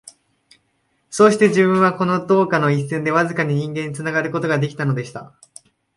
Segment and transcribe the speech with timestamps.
[1.11, 5.37] そうして自分は、この道化の一線でわずかに人間につながる事が出来たのでした